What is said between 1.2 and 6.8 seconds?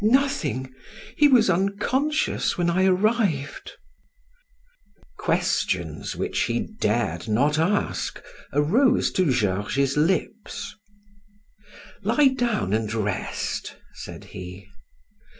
was unconscious when I arrived." Questions which he